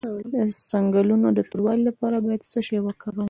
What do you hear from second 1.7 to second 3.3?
لپاره باید څه شی وکاروم؟